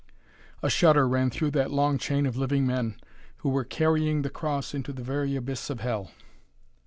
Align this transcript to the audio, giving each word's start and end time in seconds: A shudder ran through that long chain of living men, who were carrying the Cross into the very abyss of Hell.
A 0.63 0.69
shudder 0.71 1.07
ran 1.07 1.29
through 1.29 1.51
that 1.51 1.69
long 1.69 1.99
chain 1.99 2.25
of 2.25 2.35
living 2.35 2.65
men, 2.65 2.99
who 3.45 3.49
were 3.49 3.63
carrying 3.63 4.23
the 4.23 4.31
Cross 4.31 4.73
into 4.73 4.91
the 4.91 5.03
very 5.03 5.35
abyss 5.35 5.69
of 5.69 5.81
Hell. 5.81 6.09